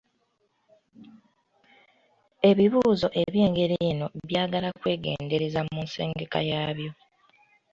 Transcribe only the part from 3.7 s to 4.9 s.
eno byagala